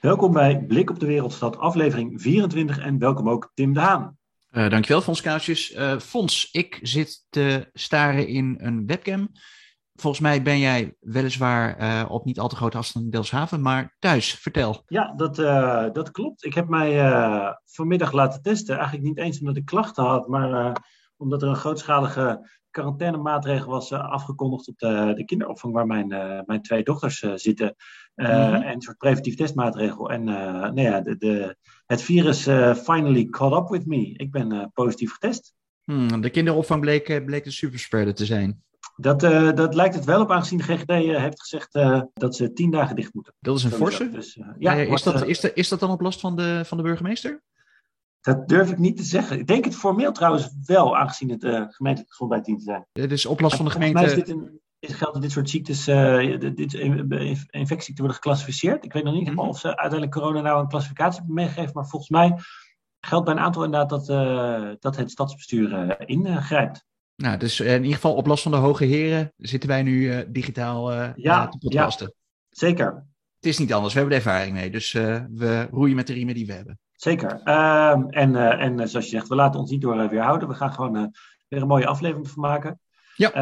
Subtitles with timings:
[0.00, 4.16] Welkom bij Blik op de Wereldstad, aflevering 24 en welkom ook Tim de Haan.
[4.50, 5.74] Uh, dankjewel, Fons Kuisjes.
[5.74, 9.28] Uh, Fons, ik zit te staren in een webcam.
[9.94, 13.96] Volgens mij ben jij weliswaar uh, op niet al te grote afstand in Delfshaven, maar
[13.98, 14.34] thuis.
[14.34, 14.82] Vertel.
[14.86, 15.36] Ja, dat,
[15.94, 16.44] dat klopt.
[16.44, 17.14] Ik heb mij
[17.64, 18.74] vanmiddag laten testen.
[18.74, 20.76] Eigenlijk niet eens omdat ik klachten had, maar
[21.20, 26.08] omdat er een grootschalige quarantainemaatregel was afgekondigd op de, de kinderopvang waar mijn,
[26.46, 27.74] mijn twee dochters zitten.
[28.14, 28.54] Mm -hmm.
[28.54, 30.10] En een soort preventief testmaatregel.
[30.10, 31.56] En nou ja, de, de,
[31.86, 32.42] het virus
[32.82, 34.14] finally caught up with me.
[34.16, 35.54] Ik ben positief getest.
[35.84, 38.62] Hmm, de kinderopvang bleek, bleek een superspreader te zijn.
[39.00, 42.36] Dat, uh, dat lijkt het wel op, aangezien de GGD uh, heeft gezegd uh, dat
[42.36, 43.34] ze tien dagen dicht moeten.
[43.40, 44.08] Dat is een forse?
[44.08, 46.82] Dus, ja, is, dat, is, de, is dat dan op last van de, van de
[46.82, 47.42] burgemeester?
[48.20, 49.38] Dat durf ik niet te zeggen.
[49.38, 52.86] Ik denk het formeel trouwens wel, aangezien het gemeentelijke gezondheidsdienst zijn.
[52.92, 53.98] Het is op last van de gemeente.
[53.98, 55.84] Volgens mij is dit een, is, geldt dat dit soort ziektes,
[56.54, 56.74] dit
[57.50, 58.84] infectieziekten worden geclassificeerd.
[58.84, 59.48] Ik weet nog niet mm -hmm.
[59.48, 62.34] of ze uiteindelijk corona nou een klassificatie hebben meegegeven, maar volgens mij
[63.00, 64.06] geldt bij een aantal inderdaad dat,
[64.80, 66.88] dat het stadsbestuur ingrijpt.
[67.20, 70.18] Nou, dus in ieder geval op last van de hoge heren zitten wij nu uh,
[70.28, 72.06] digitaal uh, ja, te podcasten.
[72.06, 72.14] Ja,
[72.50, 73.06] zeker.
[73.36, 74.70] Het is niet anders, we hebben de ervaring mee.
[74.70, 76.78] Dus uh, we roeien met de riemen die we hebben.
[77.00, 77.40] Zeker.
[77.44, 80.48] Uh, en, en zoals je zegt, we laten ons niet door weerhouden.
[80.48, 81.14] We gaan gewoon
[81.48, 82.80] weer een mooie aflevering van maken.
[83.16, 83.32] Ja.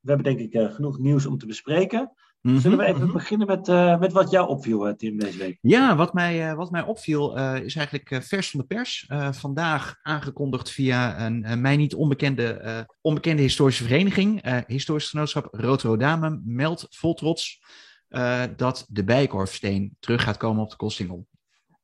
[0.00, 2.12] we hebben denk ik genoeg nieuws om te bespreken.
[2.40, 3.12] Mm-hmm, Zullen we even mm-hmm.
[3.12, 5.58] beginnen met, uh, met wat jou opviel, Tim, deze week?
[5.60, 9.08] Ja, wat mij, uh, wat mij opviel uh, is eigenlijk vers van de pers.
[9.30, 14.42] vandaag aangekondigd via een mij niet onbekende, onbekende historische vereniging.
[14.66, 17.62] Historisch Genootschap Rood-Rodame meldt vol trots
[18.56, 21.26] dat de Bijenkorfsteen terug gaat komen op de Kostingel.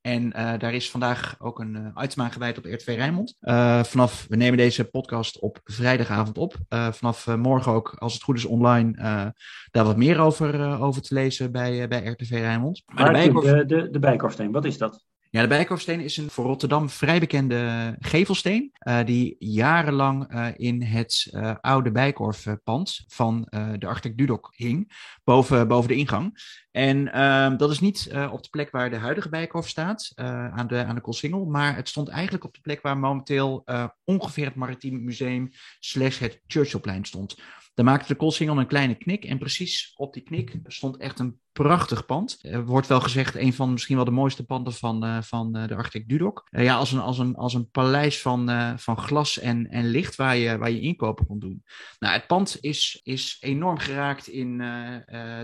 [0.02, 3.36] En uh, daar is vandaag ook een uh, item aan gewijd op RTV Rijnmond.
[3.40, 6.54] Uh, vanaf, we nemen deze podcast op vrijdagavond op.
[6.68, 8.92] vanaf morgen ook, als het goed is, online
[9.70, 12.82] daar wat meer over, over te lezen bij, bij RTV Rijnmond.
[12.86, 13.44] Maar, maar de, Bijkorf...
[13.44, 15.04] de, de, de Bijkorfsteen, wat is dat?
[15.34, 18.72] Ja, de Bijkorfsteen is een voor Rotterdam vrij bekende gevelsteen.
[18.88, 23.46] Uh, die jarenlang uh, in het uh, oude Bijkorfpand van
[23.78, 24.92] de architect Dudok hing.
[25.24, 26.38] Boven, boven de ingang.
[26.70, 30.84] En ehm, dat is niet op de plek waar de huidige Bijkorf staat, aan de,
[30.84, 31.44] aan de Koolsingel.
[31.44, 33.64] Maar het stond eigenlijk op de plek waar momenteel
[34.04, 35.50] ongeveer het Maritiem Museum
[35.80, 37.36] slash het Churchillplein stond.
[37.74, 39.24] Daar maakte de Koolsingel een kleine knik.
[39.24, 42.38] En precies op die knik stond echt een prachtig pand.
[42.40, 45.66] Er wordt wel gezegd een van misschien wel de mooiste panden van, uh, van uh,
[45.66, 46.48] de architect Dudok.
[46.50, 50.16] Uh, ja, als een, als een, als een paleis van, van glas en, en licht
[50.16, 51.64] waar je, waar je inkopen kon doen.
[51.98, 54.58] Nou, het pand is, is enorm geraakt in,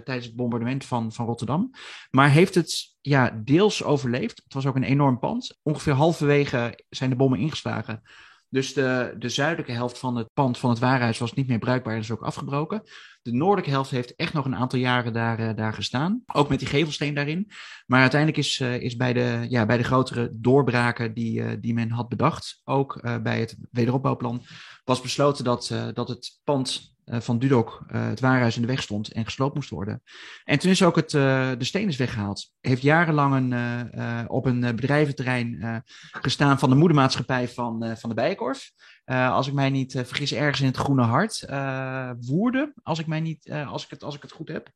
[0.05, 1.71] tijdens het bombardement van, van Rotterdam.
[2.11, 4.41] Maar heeft het ja, deels overleefd.
[4.45, 5.59] Het was ook een enorm pand.
[5.63, 8.03] Ongeveer halverwege zijn de bommen ingeslagen.
[8.51, 11.95] Dus de, de zuidelijke helft van het pand van het waarhuis was niet meer bruikbaar
[11.95, 12.83] en is ook afgebroken.
[13.23, 16.23] De noordelijke helft heeft echt nog een aantal jaren daar, uh, daar gestaan.
[16.27, 17.51] Ook met die gevelsteen daarin.
[17.87, 21.75] Maar uiteindelijk is, uh, is bij, de, ja, bij de grotere doorbraken die, uh, die
[21.75, 24.43] men had bedacht, ook bij het wederopbouwplan,
[24.85, 29.25] was besloten dat, dat het pand van Dudok het waarhuis in de weg stond en
[29.25, 30.03] gesloopt moest worden.
[30.45, 32.51] En toen is ook het, de steen is weggehaald.
[32.61, 38.73] Heeft jarenlang een, op een bedrijventerrein gestaan van de moedermaatschappij van, van de Bijenkorf.
[39.11, 41.47] Uh, als ik mij niet uh, vergis, ergens in het Groene Hart.
[41.51, 44.69] Uh, Woerden, als ik, mij niet, als, ik het, als ik het goed heb.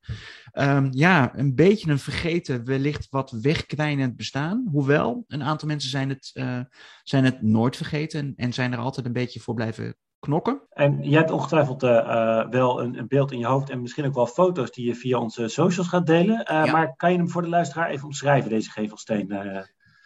[0.53, 4.67] Um, ja, een beetje een vergeten, wellicht wat wegkwijnend bestaan.
[4.71, 6.31] Hoewel, een aantal mensen zijn het,
[7.03, 10.61] zijn het nooit vergeten en zijn er altijd een beetje voor blijven knokken.
[10.69, 14.27] En je hebt ongetwijfeld wel een, een, beeld in je hoofd en misschien ook wel
[14.27, 16.41] foto's die je via onze socials gaat delen.
[16.45, 16.71] Ja.
[16.71, 19.27] Maar kan je hem voor de luisteraar even omschrijven, deze gevelsteen?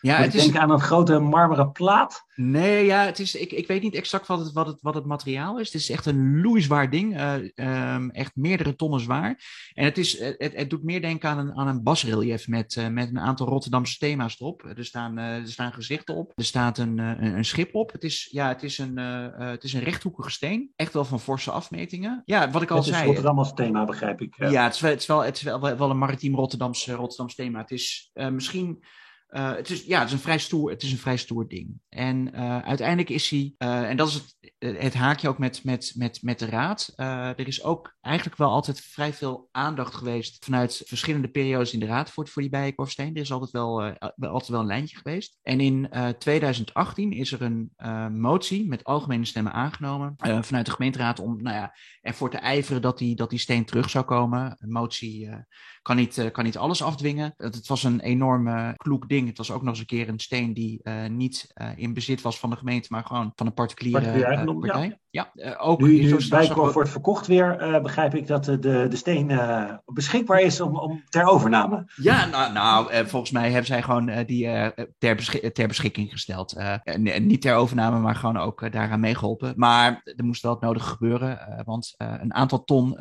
[0.02, 0.44] Ja, het is...
[0.44, 2.26] denk aan een grote marmeren plaat.
[2.36, 5.06] Nee, ja, het is, ik, ik weet niet exact wat het, wat, het, wat het
[5.06, 5.66] materiaal is.
[5.66, 7.20] Het is echt een loeizwaar ding.
[7.20, 9.44] Uh, um, echt meerdere tonnen zwaar.
[9.74, 12.88] En het, is, het, het doet meer denken aan een, aan een basrelief met, uh,
[12.88, 14.64] met een aantal Rotterdamse thema's erop.
[14.64, 16.32] Er staan, uh, er staan gezichten op.
[16.36, 17.92] Er staat een, een, een schip op.
[17.92, 18.98] Het is, ja, het, is een,
[19.38, 20.72] het is een rechthoekige steen.
[20.76, 22.22] Echt wel van forse afmetingen.
[22.26, 22.98] Ja, wat ik al het zei.
[22.98, 24.36] Het is Rotterdam als thema, begrijp ik.
[24.38, 27.36] Ja, het, is wel, het, is wel, het is wel, wel een maritiem Rotterdamse, Rotterdamse
[27.36, 27.60] thema.
[27.60, 28.84] Het is misschien
[29.30, 31.80] uh, het, is, ja, het, is een vrij stoer, het is een vrij stoer ding.
[31.90, 34.36] En uh, uiteindelijk is hij, uh, en dat is het,
[34.78, 36.94] het, haakje ook met, met, met, met de raad.
[36.96, 41.86] er is ook eigenlijk wel altijd vrij veel aandacht geweest vanuit verschillende periodes in de
[41.86, 43.16] raad voor, voor die bijenkorfsteen.
[43.16, 43.82] Er is altijd wel,
[44.20, 45.38] altijd wel een lijntje geweest.
[45.42, 47.72] En in 2018 is er een
[48.20, 52.98] motie met algemene stemmen aangenomen vanuit de gemeenteraad om nou ja, ervoor te ijveren dat
[52.98, 54.56] die, dat die steen terug zou komen.
[54.60, 55.30] Een motie
[55.82, 57.34] kan niet, kan niet alles afdwingen.
[57.38, 59.17] Het, het was een enorme kloek ding.
[59.26, 62.22] Het was ook nog eens een keer een steen die uh, niet uh, in bezit
[62.22, 65.00] was van de gemeente, maar gewoon van een particuliere uh, partij.
[65.10, 68.96] Ja, ja ook nu, nu Bijkorf wordt verkocht weer, begrijp begrijp ik dat de, de
[68.96, 69.40] steen
[69.86, 71.92] beschikbaar is om, om ter overname.
[71.96, 76.56] Ja, nou, nou volgens mij hebben zij gewoon die ter, ter beschikking gesteld.
[77.20, 79.54] niet ter overname, maar gewoon ook daaraan meegeholpen.
[79.56, 82.98] Maar er moest wel het nodige gebeuren, want een aantal ton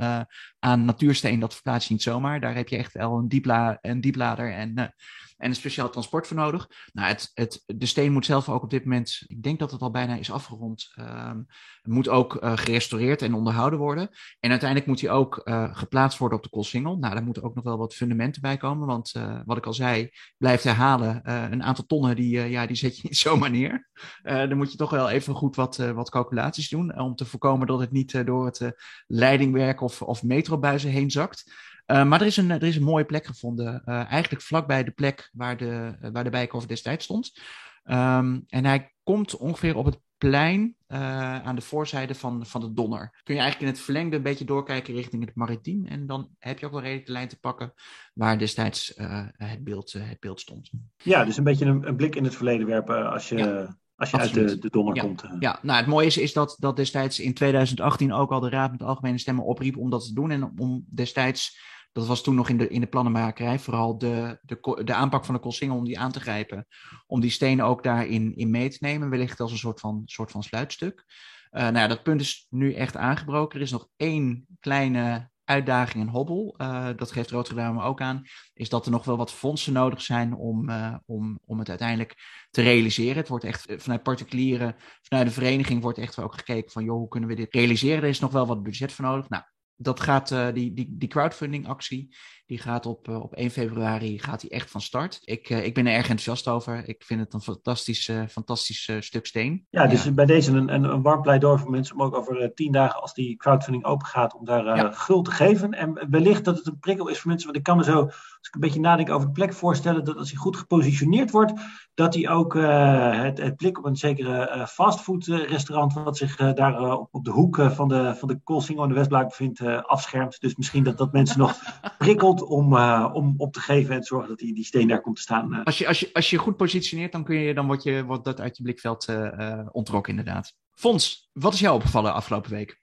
[0.59, 2.41] aan natuursteen, dat verplaats je niet zomaar.
[2.41, 4.95] Daar heb je echt wel een, diepla een dieplader en
[5.37, 6.69] en een speciaal transport voor nodig.
[6.93, 9.81] Nou, het, het, de steen moet zelf ook op dit moment, ik denk dat het
[9.81, 11.47] al bijna is afgerond, um,
[11.83, 14.09] moet ook uh, gerestaureerd en onderhouden worden.
[14.41, 16.97] En uiteindelijk moet hij ook uh, geplaatst worden op de Koolsingel.
[16.99, 19.73] Nou, daar moeten ook nog wel wat fundamenten bij komen, want uh, wat ik al
[19.73, 21.21] zei, blijft herhalen,
[21.53, 23.89] een aantal tonnen, die, ja, die zet je niet zomaar neer.
[24.23, 27.81] dan moet je toch wel even goed wat, wat calculaties doen, om te voorkomen dat
[27.81, 28.75] het niet door het
[29.07, 31.45] leidingwerk of, of metrobuizen heen zakt.
[31.87, 34.91] Uh, maar er is, een, er is een mooie plek gevonden, uh, eigenlijk vlakbij de
[34.91, 37.41] plek waar de, waar de Bijenkorf destijds stond.
[37.85, 43.21] Um, en hij komt ongeveer op het plein aan de voorzijde van, van de Donner.
[43.23, 45.87] Kun je eigenlijk in het verlengde een beetje doorkijken richting het Maritiem.
[45.87, 47.73] En dan heb je ook wel redelijk de lijn te pakken
[48.15, 48.93] waar destijds
[49.37, 50.71] het, beeld, het beeld stond.
[50.97, 53.37] Ja, dus een beetje een, een blik in het verleden werpen als je...
[53.37, 53.77] Ja.
[53.97, 55.25] Als je uit de, de Donner komt.
[55.39, 58.71] Ja, nou het mooie is, is dat, dat destijds in 2018 ook al de Raad
[58.71, 60.31] met Algemene Stemmen opriep om dat te doen.
[60.31, 61.59] En om destijds
[61.97, 65.35] dat was toen nog in de, in de plannenmakerij, vooral de, de, de aanpak van
[65.35, 66.67] de Koolsingel om die aan te grijpen.
[67.07, 70.31] Om die stenen ook daarin in mee te nemen, wellicht als een soort van, soort
[70.31, 71.05] van sluitstuk.
[71.53, 73.59] Uh, nou ja, dat punt is nu echt aangebroken.
[73.59, 76.55] Er is nog één kleine uitdaging en hobbel.
[76.59, 78.23] Uh, dat geeft Rotterdam ook aan.
[78.55, 82.15] Is dat er nog wel wat fondsen nodig zijn om, uh, om, om het uiteindelijk
[82.51, 83.17] te realiseren.
[83.17, 87.09] Het wordt echt vanuit particulieren, vanuit de vereniging wordt echt ook gekeken van joh, hoe
[87.09, 88.03] kunnen we dit realiseren?
[88.03, 89.29] Er is nog wel wat budget voor nodig.
[89.29, 89.43] Nou,
[89.77, 94.19] dat gaat, uh, die, die, die crowdfunding actie, die gaat op, uh, op 1 februari
[94.19, 95.21] gaat die echt van start.
[95.25, 96.89] Ik, uh, ik ben er erg enthousiast over.
[96.89, 99.67] Ik vind het een fantastisch, fantastisch stuk steen.
[99.71, 100.11] Ja, dus ja.
[100.11, 103.15] bij deze een, een, een warm pleidooi voor mensen om ook over tien dagen, als
[103.15, 104.93] die crowdfunding open gaat, om daar ja.
[104.93, 105.73] guld te geven.
[105.73, 108.49] En wellicht dat het een prikkel is voor mensen, want ik kan me zo, als
[108.49, 111.53] ik een beetje nadenk over de plek, voorstellen dat als hij goed gepositioneerd wordt,
[111.95, 117.25] dat hij ook het, het blik op een zekere fastfood-restaurant, wat zich daar op, op
[117.25, 120.41] de hoek van de, van de Koolsingel en de Westblaak bevindt, afschermt.
[120.41, 121.59] Dus misschien dat dat mensen nog
[121.99, 125.01] prikkelt om, uh, om op te geven en te zorgen dat die, die steen daar
[125.01, 125.53] komt te staan.
[125.53, 125.65] Uh.
[125.65, 128.25] Als, je, als, je, als je goed positioneert, dan, kun je, dan wordt, je, wordt
[128.25, 130.55] dat uit je blikveld uh, ontrokken, inderdaad.
[130.75, 132.81] Fons, wat is jou opgevallen afgelopen week?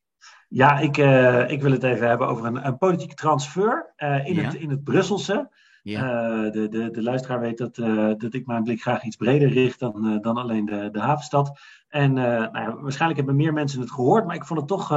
[0.47, 0.97] Ja, ik,
[1.51, 4.41] ik wil het even hebben over een, een politieke transfer in, ja.
[4.41, 5.51] het, in het Brusselse.
[5.83, 6.49] Ja.
[6.49, 7.75] de, de, de luisteraar weet dat,
[8.19, 11.59] dat ik mijn blik graag iets breder richt dan, dan alleen de, de havenstad.
[11.87, 14.89] En nou ja, waarschijnlijk hebben meer mensen het gehoord, maar ik vond het toch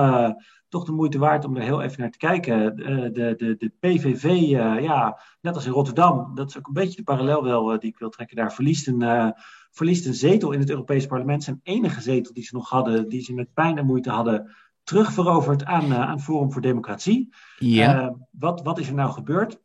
[0.69, 2.77] toch de moeite waard om er heel even naar te kijken.
[2.77, 6.73] De, de, de, de PVV, uh, ja, net als in Rotterdam, dat is ook een
[6.73, 9.35] beetje de parallel wel uh, die ik wil trekken daar, verliest een,
[9.71, 11.45] verliest een zetel in het Europese parlement.
[11.45, 15.65] Zijn enige zetel die ze nog hadden, die ze met pijn en moeite hadden terugveroverd
[15.65, 17.35] aan, aan Forum voor Democratie.
[17.59, 18.17] Ja.
[18.31, 19.61] wat, wat is er nou gebeurd?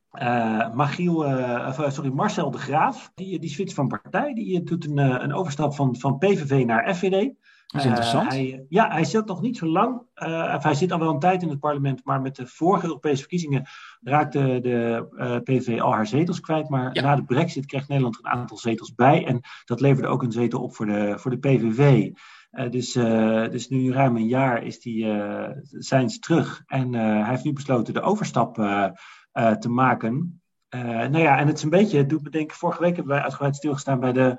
[0.73, 1.23] Magiel,
[1.87, 5.95] sorry, Marcel de Graaf, die, die switcht van partij, die doet een, een overstap van,
[5.95, 7.33] van PVV naar FVD.
[7.71, 8.25] Dat is interessant.
[8.25, 10.01] Uh, hij, ja, hij zit nog niet zo lang.
[10.15, 13.19] Uh, hij zit al wel een tijd in het parlement, maar met de vorige Europese
[13.19, 13.67] verkiezingen
[14.01, 16.69] raakte de uh, PVV al haar zetels kwijt.
[16.69, 17.01] Maar ja.
[17.01, 19.25] na de brexit kreeg Nederland er een aantal zetels bij.
[19.25, 22.11] En dat leverde ook een zetel op voor de, voor de PVV.
[22.71, 22.93] dus,
[23.51, 25.05] dus nu ruim een jaar is die,
[25.63, 26.63] zijn ze terug.
[26.65, 28.55] En hij heeft nu besloten de overstap
[29.59, 30.41] te maken.
[30.69, 33.23] nou ja, en het is een beetje, het doet me denken, vorige week hebben wij
[33.23, 34.37] uitgebreid stilgestaan bij de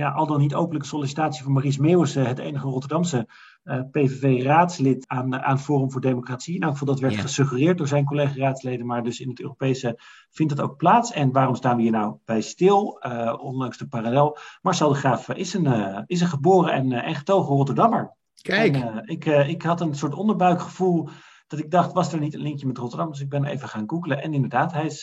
[0.00, 3.28] ja, al dan niet openlijke sollicitatie van Maries Meeuwissen, het enige Rotterdamse
[3.64, 6.58] uh, PVV-raadslid aan, aan Forum voor Democratie.
[6.58, 7.20] Nou, ik dat werd ja.
[7.20, 11.12] gesuggereerd door zijn collega-raadsleden, maar dus in het Europese vindt dat ook plaats.
[11.12, 14.36] En waarom staan we hier nou bij stil, uh, ondanks de parallel?
[14.62, 18.16] Marcel de Graaf is een, uh, is een geboren en, en getogen Rotterdammer.
[18.42, 18.76] Kijk.
[18.76, 21.08] En, ik, ik had een soort onderbuikgevoel
[21.46, 23.10] dat ik dacht, was er niet een linkje met Rotterdam?
[23.10, 24.22] Dus ik ben even gaan googlen.
[24.22, 25.02] En inderdaad, hij is,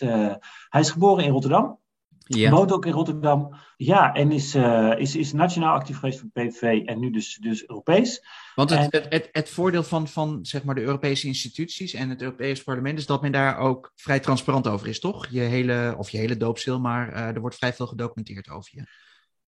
[0.69, 1.79] hij is geboren in Rotterdam.
[2.27, 2.49] Ja.
[2.49, 3.55] Woont ook in Rotterdam.
[3.77, 7.67] Ja, en is, uh, is, is nationaal actief geweest voor PVV en nu dus, dus
[7.67, 8.25] Europees.
[8.55, 12.09] Want het, en, het, het, het, voordeel van, van zeg maar de Europese instituties en
[12.09, 15.27] het Europese parlement is dat men daar ook vrij transparant over is, toch?
[15.29, 18.83] Je hele, of je hele doopstil, maar uh, er wordt vrij veel gedocumenteerd over je.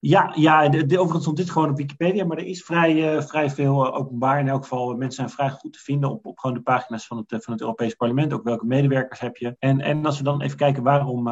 [0.01, 3.21] Ja, ja de, de, overigens stond dit gewoon op Wikipedia, maar er is vrij, uh,
[3.21, 4.39] vrij veel uh, openbaar.
[4.39, 7.17] In elk geval, mensen zijn vrij goed te vinden op, op gewoon de pagina's van
[7.17, 8.33] het, van het Europees Parlement.
[8.33, 9.55] Ook welke medewerkers heb je.
[9.59, 11.27] En, en als we dan even kijken waarom,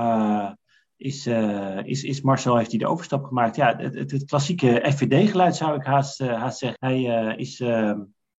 [0.98, 3.56] is, uh, is, is Marcel heeft hij de overstap gemaakt.
[3.56, 6.88] Ja, het, het, klassieke FVD-geluid zou ik haast, uh, haast zeggen.
[6.88, 7.58] Hij uh, is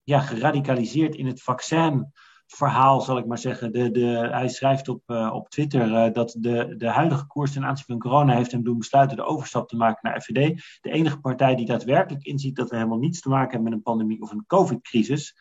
[0.03, 3.73] ja, geradicaliseerd in het vaccinverhaal, zal ik maar zeggen.
[3.73, 7.99] De, de, hij schrijft op, op Twitter dat de, de huidige koers ten aanzien van
[7.99, 10.63] corona heeft hem doen besluiten de overstap te maken naar FVD.
[10.81, 13.83] De enige partij die daadwerkelijk inziet dat we helemaal niets te maken hebben met een
[13.83, 15.37] pandemie of een covid-crisis.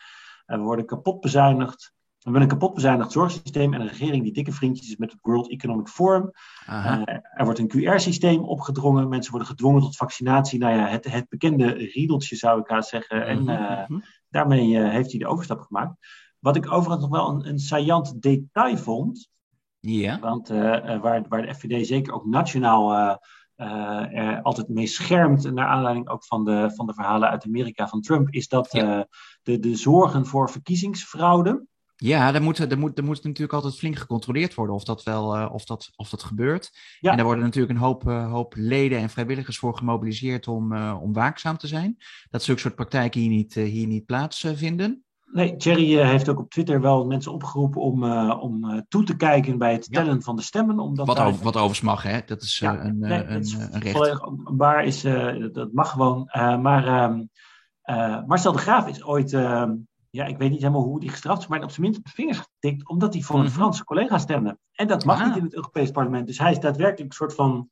[0.46, 1.96] we worden kapot bezuinigd.
[2.18, 5.20] We willen een kapot bezuinigd zorgsysteem en een regering die dikke vriendjes is met het
[5.22, 6.32] World Economic Forum.
[6.70, 7.02] Uh,
[7.34, 9.10] er wordt een QR-systeem opgedrongen.
[9.10, 10.60] Mensen worden gedwongen tot vaccinatie.
[10.60, 13.26] Nou ja, het, het bekende riedeltje zou ik haast zeggen.
[13.26, 15.96] En uh, daarmee uh, heeft hij de overstap gemaakt.
[16.40, 19.30] Wat ik overigens nog wel een, een saillant detail vond.
[19.80, 20.20] Ja.
[20.20, 23.18] Want waar, waar de FVD zeker ook nationaal
[23.56, 28.02] er altijd mee schermt, naar aanleiding ook van de, van de verhalen uit Amerika van
[28.02, 31.66] Trump, is dat de, de zorgen voor verkiezingsfraude.
[32.00, 35.38] Ja, er moet, er, moet, er moet natuurlijk altijd flink gecontroleerd worden of dat wel
[35.38, 36.72] uh, of dat, of dat gebeurt.
[37.00, 37.10] Ja.
[37.12, 41.58] En daar worden natuurlijk een hoop, hoop leden en vrijwilligers voor gemobiliseerd om, om waakzaam
[41.58, 41.98] te zijn.
[42.30, 45.06] Dat zulke soort praktijken hier niet, hier niet plaatsvinden.
[45.32, 49.04] Nee, Thierry uh, heeft ook op Twitter wel mensen opgeroepen om, uh, om uh, toe
[49.04, 50.20] te kijken bij het tellen ja.
[50.20, 50.80] van de stemmen.
[50.80, 51.28] Omdat wat, daar...
[51.28, 52.20] over, wat overigens mag, hè?
[52.26, 54.20] Dat is ja, een, nee, een, is een recht.
[54.44, 55.02] Waar is,
[55.52, 56.30] dat mag gewoon.
[56.62, 57.30] maar um,
[58.28, 59.74] Marcel de Graaf is ooit, ehm,
[60.18, 62.12] ja, ik weet niet helemaal hoe die gestraft is, maar op zijn minst op de
[62.12, 63.56] vingers getikt, omdat hij voor een mm -hmm.
[63.56, 64.58] Franse collega stemde.
[64.72, 65.28] En dat mag ah.
[65.28, 66.28] niet in het Europees Parlement.
[66.28, 67.70] Dus hij is daadwerkelijk een soort van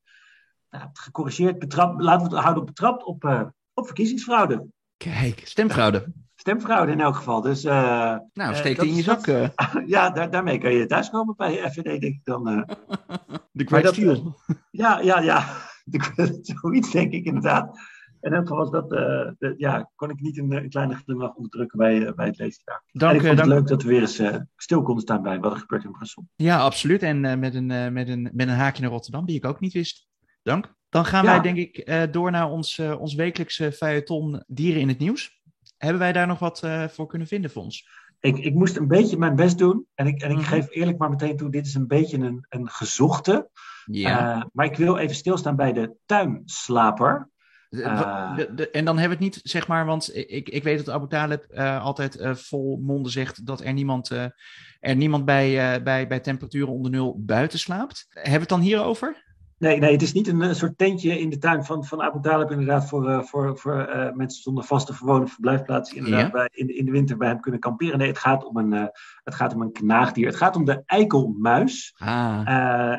[0.69, 4.67] nou, gecorrigeerd, betrapt, laten we het houden betrapt op, op verkiezingsfraude.
[4.97, 6.13] Kijk, stemfraude
[6.45, 7.41] stemfraude in elk geval.
[7.41, 9.27] Dus, uh, nou, steek die in je zak.
[9.27, 9.47] Uh.
[9.85, 12.43] ja, daar, daarmee kan je thuiskomen bij FVD, denk ik dan.
[13.51, 14.35] De Great Steel.
[14.71, 15.45] Ja, ja, ja.
[16.41, 17.79] Zoiets denk ik inderdaad.
[18.25, 21.33] En in elk geval was dat, de, ja, kon ik niet een, een kleine glimlach
[21.33, 22.61] onderdrukken bij, bij het lezen.
[22.65, 22.81] Ja.
[22.91, 23.49] Dank, en ik vond dank.
[23.49, 24.21] het leuk dat we weer eens
[24.55, 26.27] stil konden staan bij wat er gebeurt in Brussel.
[26.35, 27.03] Ja, absoluut.
[27.03, 30.07] En met, een, met, een, met een haakje naar Rotterdam, die ik ook niet wist.
[30.43, 30.73] Dank.
[30.89, 31.31] Dan gaan ja.
[31.31, 35.41] wij denk ik door naar ons, ons wekelijkse feuilleton Dieren in het Nieuws.
[35.77, 37.87] Hebben wij daar nog wat voor kunnen vinden voor ons?
[38.19, 39.85] Ik, ik moest een beetje mijn best doen.
[39.95, 40.45] En ik, en ik -hmm.
[40.45, 43.49] geef eerlijk maar meteen toe, dit is een beetje een, een gezochte.
[43.85, 44.35] Ja.
[44.35, 47.29] Uh, maar ik wil even stilstaan bij de tuinslaper.
[47.79, 50.85] Uh, de, de, en dan hebben we het niet, zeg maar, want ik, ik weet
[50.85, 54.09] dat Abu Talib uh, altijd uh, vol monden zegt dat er niemand,
[54.79, 58.05] er niemand bij, bij, bij temperaturen onder nul buiten slaapt.
[58.09, 59.23] Hebben we het dan hierover?
[59.57, 62.21] Nee, nee, het is niet een, een, soort tentje in de tuin van, van Abu
[62.21, 66.31] Talib inderdaad voor, uh, voor, voor uh, mensen zonder vaste verwonen verblijfplaats inderdaad ja.
[66.31, 67.97] bij, in, in de winter bij hem kunnen kamperen.
[67.97, 68.85] Nee, het gaat om een, uh,
[69.23, 70.25] het gaat om een knaagdier.
[70.25, 71.95] Het gaat om de eikelmuis.
[71.97, 72.41] Ah.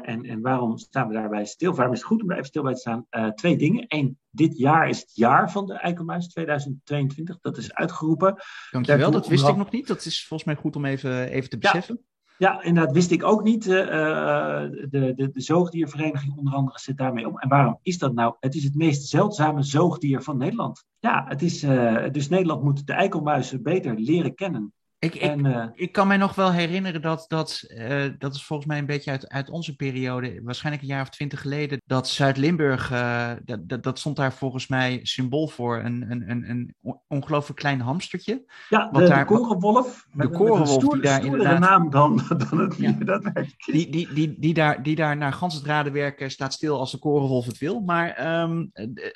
[0.02, 1.74] en, en waarom staan we daarbij stil?
[1.74, 3.06] Waarom is het goed om daar even stil bij te staan?
[3.34, 3.84] twee dingen.
[3.88, 7.38] Eén, dit jaar is het jaar van de eikelmuis, 2022.
[7.40, 8.36] Dat is uitgeroepen.
[8.70, 9.86] Dankjewel, dat wist ik nog niet.
[9.86, 11.98] Dat is volgens mij goed om even, even te beseffen.
[12.00, 12.15] Ja.
[12.38, 13.66] Ja, inderdaad, wist ik ook niet.
[13.66, 17.38] Uh, de, de, de zoogdiervereniging onder andere zit daarmee om.
[17.38, 18.34] En waarom is dat nou?
[18.40, 20.84] Het is het meest zeldzame zoogdier van Nederland.
[20.98, 24.72] Ja, het is, uh, dus Nederland moet de eikelmuizen beter leren kennen.
[24.98, 28.44] Ik, ik, en, uh, ik kan mij nog wel herinneren dat, dat, uh, dat is
[28.44, 32.08] volgens mij een beetje uit, uit onze periode, waarschijnlijk een jaar of twintig geleden, dat
[32.08, 36.74] Zuid-Limburg, uh, dat, dat, dat, stond daar volgens mij symbool voor, een, een, een, een
[37.08, 38.44] ongelooflijk klein hamstertje.
[38.68, 40.06] Ja, de, daar, de korenwolf.
[40.12, 41.58] De korenwolf stoer, die daar inderdaad...
[41.58, 45.54] naam dan, dan het ja, daadwerkelijk die, die, die, die, daar, die daar naar gans
[45.54, 48.40] het radenwerk staat stil als de korenwolf het wil, maar...
[48.42, 48.70] Um,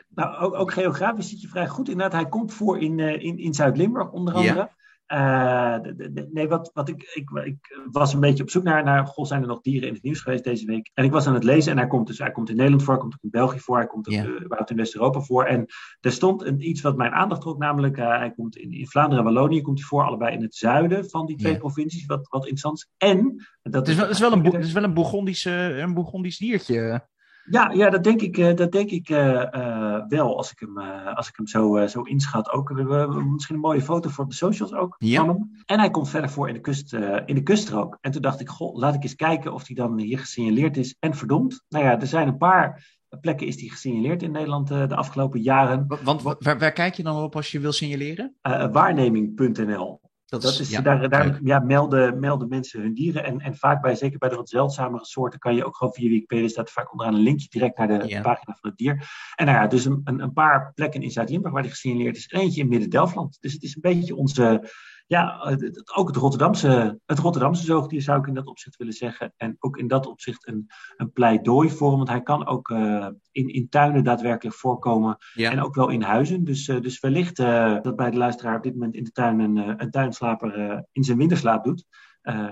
[0.09, 1.89] nou, ook, ook geografisch zit je vrij goed.
[1.89, 4.55] Inderdaad, hij komt voor in, in, in Zuid-Limburg onder andere.
[4.55, 4.79] Ja.
[5.13, 8.85] Uh, de, de, nee, wat, wat ik, ik, ik, was een beetje op zoek naar,
[8.85, 10.91] naar, goh, zijn er nog dieren in het nieuws geweest deze week?
[10.95, 12.93] En ik was aan het lezen en hij komt dus, hij komt in Nederland voor,
[12.93, 15.45] hij komt ook in België voor, hij komt ook, uh, überhaupt in West-Europa voor.
[15.45, 15.67] En
[16.01, 19.27] er stond een, iets wat mijn aandacht trok, namelijk uh, hij komt in, in Vlaanderen
[19.27, 22.43] en Wallonië, komt hij voor, allebei in het zuiden van die twee provincies, wat, wat
[22.43, 22.89] interessant is.
[23.09, 25.95] En, dat Het is wel, is wel een, het is wel een, Bourgondisch, eh, een
[25.95, 27.09] Bourgondisch diertje.
[27.51, 30.79] Ja, ja, dat denk ik, eh, dat denk ik eh, eh, wel, als ik hem,
[31.15, 32.51] als ik hem zo, zo inschat.
[32.53, 35.19] Ook, we hebben misschien een mooie foto voor de socials ook Ja.
[35.19, 35.51] van hem.
[35.67, 36.93] En hij komt verder voor in de, kust,
[37.27, 37.99] in de kuststrook.
[38.01, 40.97] En toen dacht ik, goh, laat ik eens kijken of hij dan hier gesignaleerd is
[40.99, 41.65] en verdomd.
[41.69, 45.85] Nou ja, er zijn een paar plekken is die gesignaleerd in Nederland de afgelopen jaren.
[45.89, 48.35] Wa- Want wa- waar, waar kijk je dan op als je wil signaleren?
[48.73, 50.01] Waarneming.nl.
[50.31, 53.25] Dat is, ja, daar, daar ja, melden, melden mensen hun dieren.
[53.25, 56.09] En, en vaak bij, zeker bij de wat zeldzamere soorten, kan je ook gewoon via
[56.09, 58.21] Wikipedia staat vaak onderaan een linkje direct naar de Ja.
[58.21, 59.11] pagina van het dier.
[59.35, 62.31] En nou ja, dus een, een, een paar plekken in Zuid-Limburg waar die gesignaleerd is.
[62.31, 63.39] Eentje in Midden-Delfland.
[63.41, 64.71] Dus het is een beetje onze,
[65.11, 69.33] ja, het, ook het Rotterdamse, het Rotterdamse zoogdier zou ik in dat opzicht willen zeggen.
[69.37, 71.97] En ook in dat opzicht een, een pleidooi voor hem.
[71.97, 75.17] Want hij kan ook eh, in, in tuinen daadwerkelijk voorkomen.
[75.35, 75.51] Ja.
[75.51, 76.45] En ook wel in huizen.
[76.45, 79.39] Dus, eh, dus wellicht eh, dat bij de luisteraar op dit moment in de tuin
[79.39, 81.85] een, een tuinslaper in zijn winterslaap doet.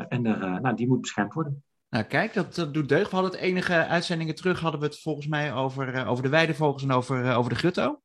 [0.09, 1.65] En er, nou, die moet beschermd worden.
[1.91, 3.11] Nou, kijk, dat, dat doet deugd.
[3.11, 6.83] We hadden het enige uitzendingen terug, hadden we het volgens mij over, over de weidevogels
[6.83, 8.01] en over, over de gutto.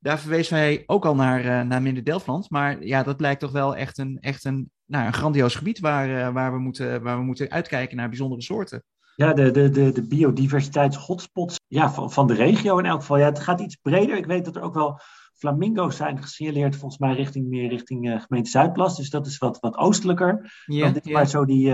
[0.00, 2.50] Daar verwezen wij ook al naar, eh, naar Minder Delftland.
[2.50, 6.26] Maar ja, dat lijkt toch wel echt een, echt een, nou, een grandioos gebied waar,
[6.26, 8.84] eh, waar, we moeten, waar we moeten uitkijken naar bijzondere soorten.
[9.16, 13.18] Ja, de, de, de, de biodiversiteitshotspots ja, van, van de regio in elk geval.
[13.18, 14.16] Ja, het gaat iets breder.
[14.16, 15.00] Ik weet dat er ook wel
[15.40, 18.96] flamingo's zijn gesignaleerd volgens mij richting meer richting gemeente Zuidplas.
[18.96, 20.62] Dus dat is wat, wat oostelijker.
[20.66, 21.72] Ja, dit maar zo die,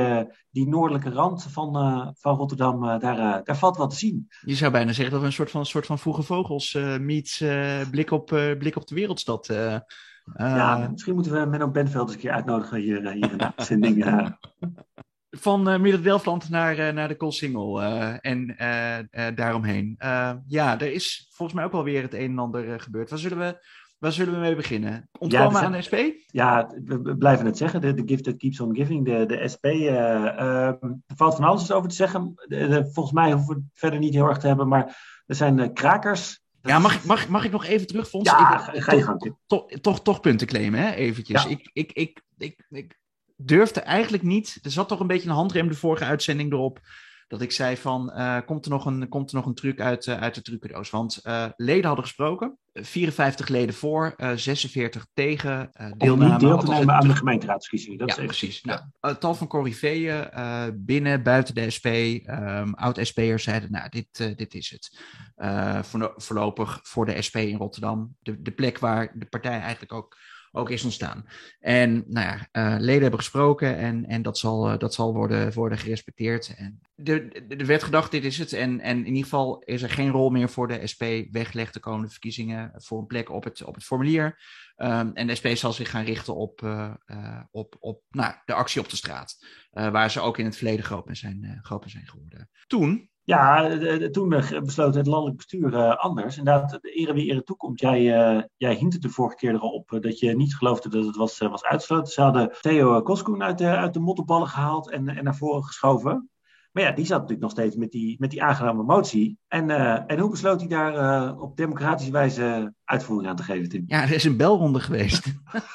[0.51, 1.73] die noordelijke rand van,
[2.19, 4.29] van Rotterdam, daar, daar valt wat te zien.
[4.41, 7.45] Je zou bijna zeggen dat we een soort van, een soort van vroege vogels meets
[7.91, 8.27] blik, op,
[8.59, 9.49] blik op de wereldstad
[10.35, 14.05] ja, misschien moeten we Menno Benveld eens een keer uitnodigen hier, hier in de uitzending.
[15.39, 18.57] Van uh, Midden-Delfland naar, uh, naar de Koolsingel uh, en
[19.35, 19.97] daaromheen.
[20.47, 23.11] ja, er is volgens mij ook wel weer het een en ander gebeurd.
[23.11, 23.67] Waar zullen we,
[23.99, 25.09] waar zullen we mee beginnen?
[25.19, 25.97] Ontkomen ja, aan de SP?
[26.27, 27.81] Ja, we blijven het zeggen.
[27.81, 29.05] De, de gift that keeps on giving.
[29.05, 29.65] De, de SP.
[29.65, 32.35] er valt van alles over te zeggen.
[32.93, 34.69] volgens mij hoeven we het verder niet heel erg te hebben.
[34.69, 34.85] Maar
[35.27, 38.31] er zijn krakers ja, mag, mag, mag ik nog even terug, Fons?
[38.31, 39.35] Ja, ga je gang.
[39.47, 40.93] Toch, toch, toch punten claimen, hè?
[40.93, 41.47] Eventjes.
[41.47, 42.99] Ik, ik, ik, ik, ik
[43.37, 44.59] durfde eigenlijk niet...
[44.63, 46.81] Er zat toch een beetje een handrem de vorige uitzending erop...
[47.29, 50.07] dat ik zei van, uh, komt, er nog een, komt er nog een truc uit,
[50.07, 50.91] uh, uit de trucendoos?
[50.91, 56.39] Want uh, leden hadden gesproken, 54 leden voor, 46 tegen, deelname...
[56.39, 58.63] Deel te nemen aan de gemeenteraadsverkiezingen, dat ja, is even precies.
[58.63, 58.81] Nou,
[59.19, 60.29] tal van corriveeën,
[60.75, 65.01] binnen, buiten de SP, um, oud-SP'ers zeiden, nou, dit, dit is het.
[66.17, 70.17] voorlopig voor de SP in Rotterdam, de, de plek waar de partij eigenlijk ook
[70.57, 71.27] ook is ontstaan.
[71.61, 75.53] En nou ja, uh, leden hebben gesproken en, en dat zal, uh, dat zal worden,
[75.53, 76.55] worden gerespecteerd.
[76.57, 76.81] En
[77.49, 78.53] er werd gedacht, dit is het.
[78.53, 81.81] En, en in ieder geval is er geen rol meer voor de SP weggelegd de
[81.81, 84.25] komende verkiezingen voor een plek op het, op het formulier.
[84.77, 86.91] Um, en de SP zal zich gaan richten op, uh,
[87.51, 89.47] op, op nou, de actie op de straat.
[89.71, 92.51] waar ze ook in het verleden groot mee zijn, groot zijn geworden.
[92.67, 93.79] Toen ja,
[94.11, 94.29] toen
[94.65, 96.39] besloot het landelijk bestuur uh, anders.
[96.39, 97.81] Inderdaad, de ere wie ere toekomt.
[97.81, 98.01] Jij,
[98.37, 101.17] uh, jij hint het de vorige keer erop uh, dat je niet geloofde dat het
[101.17, 102.13] was, was uitgesloten.
[102.13, 106.31] Ze hadden Theo Koskoen uit de, uit de mottenballen gehaald en, en naar voren geschoven.
[106.73, 109.39] Maar ja, die zat natuurlijk nog steeds met die, met die aangename motie.
[109.49, 109.71] En,
[110.07, 113.85] en hoe besloot hij daar op democratische wijze uitvoering aan te geven, Tim?
[113.87, 115.27] Ja, er is een belronde geweest.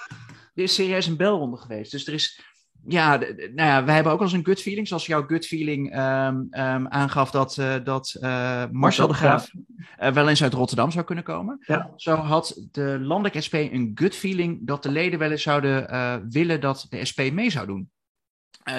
[0.55, 1.91] er is serieus een belronde geweest.
[1.91, 2.50] Dus er is
[2.87, 4.87] ja, nou ja, wij hebben ook al eens een gut feeling.
[4.87, 10.11] Zoals jouw gut feeling um, um, aangaf dat, uh, dat uh, Marcel de Graaf uh,
[10.11, 11.57] wel eens uit Rotterdam zou kunnen komen.
[11.65, 11.91] Ja.
[11.95, 16.61] Zo had de landelijke SP een gut feeling dat de leden wel eens zouden willen
[16.61, 17.89] dat de SP mee zou doen.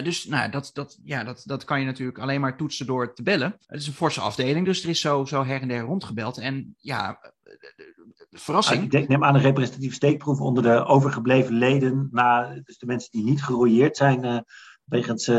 [0.03, 3.23] Dus nou, dat, dat, ja, dat, dat kan je natuurlijk alleen maar toetsen door te
[3.23, 3.57] bellen.
[3.67, 6.39] Het is een forse afdeling, dus er is zo, zo her en der rondgebeld.
[6.39, 7.33] En ja,
[8.31, 8.79] verrassing.
[8.79, 12.87] Ah, ik denk, neem aan een representatieve steekproef onder de overgebleven leden, na, dus de
[12.87, 14.39] mensen die niet gerooieerd zijn uh,
[14.85, 15.31] wegens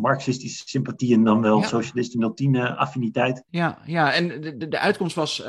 [0.00, 1.66] marxistische sympathieën, dan wel ja.
[1.66, 3.44] socialisten 010 affiniteit.
[3.50, 5.42] Ja, ja en de, de uitkomst was,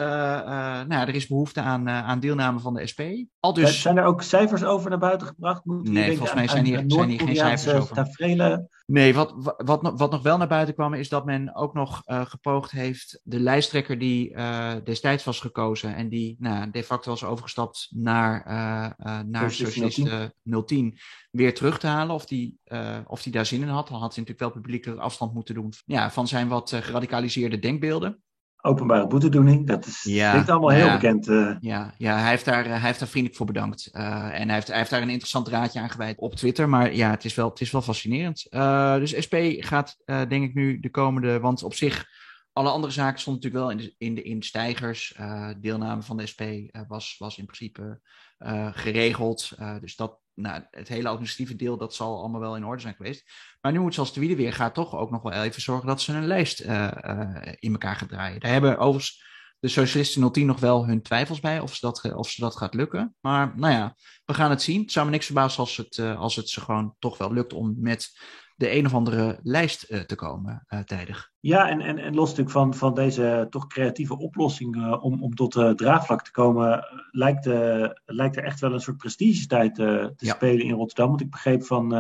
[0.88, 3.02] nou er is behoefte aan, aan deelname van de SP.
[3.40, 3.82] Al dus...
[3.82, 5.66] Zijn er ook cijfers over naar buiten gebracht?
[5.66, 7.96] Moet nee, volgens mij zijn hier, zijn hier geen cijfers over.
[8.90, 12.26] Nee, wat, wat, wat, nog wel naar buiten kwam, is dat men ook nog uh,
[12.26, 17.24] gepoogd heeft de lijsttrekker die uh, destijds was gekozen en die nou, de facto was
[17.24, 20.34] overgestapt naar, uh, naar Socialisten
[20.66, 20.98] 010,
[21.32, 22.16] weer terug te halen.
[22.16, 22.60] Of die,
[23.06, 23.88] of die daar zin in had.
[23.88, 28.22] Dan had hij natuurlijk wel publiekelijk afstand moeten doen ja, van zijn wat geradicaliseerde denkbeelden
[28.62, 29.68] openbare boetedoening.
[29.68, 31.28] Dat is ja, allemaal heel bekend.
[31.28, 31.56] Uh.
[31.60, 33.90] Ja, ja hij, heeft daar, hij heeft daar vriendelijk voor bedankt.
[33.94, 36.70] Uh, en hij heeft, hij heeft daar een interessant raadje aan gewijd op Twitter.
[36.70, 38.46] Maar ja, het is wel, het is wel fascinerend.
[38.50, 41.40] Uh, dus SP gaat denk ik nu de komende...
[41.40, 42.06] Want op zich,
[42.54, 45.18] alle andere zaken stonden natuurlijk wel in de, in de, in stijgers.
[45.58, 46.42] deelname van de SP
[46.88, 48.00] was, was in principe
[48.72, 49.52] geregeld.
[49.80, 53.32] dus dat, nou, het hele administratieve deel, dat zal allemaal wel in orde zijn geweest.
[53.62, 56.14] Maar nu moet zoals de weer gaat toch ook nog wel even zorgen dat ze
[56.14, 56.92] een lijst uh,
[57.60, 58.40] in elkaar gaan draaien.
[58.40, 59.26] Daar hebben overigens
[59.60, 62.74] de Socialisten 010 nog wel hun twijfels bij of ze, dat, of ze dat gaat
[62.74, 63.16] lukken.
[63.20, 63.96] Maar nou ja,
[64.26, 64.82] we gaan het zien.
[64.82, 67.76] Het zou me niks verbazen als het, als het ze gewoon toch wel lukt om
[67.78, 68.20] met
[68.58, 71.32] de een of andere lijst te komen tijdig.
[71.40, 75.52] Ja, en, en, en los natuurlijk van, van deze toch creatieve oplossing om, om tot
[75.76, 77.46] draagvlak te komen, lijkt,
[78.06, 80.34] lijkt er echt wel een soort prestigetijd te ja.
[80.34, 81.08] spelen in Rotterdam.
[81.08, 81.94] Want ik begreep van